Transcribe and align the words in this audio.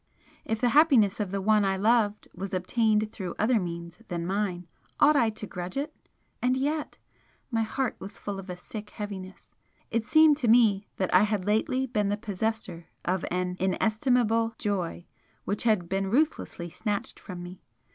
If 0.45 0.59
the 0.59 0.69
happiness 0.69 1.19
of 1.19 1.29
the 1.29 1.43
one 1.43 1.63
I 1.63 1.77
loved 1.77 2.27
was 2.33 2.55
obtained 2.55 3.11
through 3.11 3.35
other 3.37 3.59
means 3.59 3.99
than 4.07 4.25
mine, 4.25 4.67
ought 4.99 5.15
I 5.15 5.29
to 5.29 5.45
grudge 5.45 5.77
it? 5.77 5.93
And 6.41 6.57
yet! 6.57 6.97
my 7.51 7.61
heart 7.61 7.97
was 7.99 8.17
full 8.17 8.39
of 8.39 8.49
a 8.49 8.57
sick 8.57 8.89
heaviness, 8.89 9.53
it 9.91 10.03
seemed 10.03 10.37
to 10.37 10.47
me 10.47 10.87
that 10.97 11.13
I 11.13 11.21
had 11.21 11.45
lately 11.45 11.85
been 11.85 12.09
the 12.09 12.17
possessor 12.17 12.87
of 13.05 13.23
an 13.29 13.57
inestimable 13.59 14.55
joy 14.57 15.05
which 15.45 15.65
had 15.65 15.87
been 15.87 16.09
ruthlessly 16.09 16.71
snatched 16.71 17.19
from 17.19 17.43
me. 17.43 17.61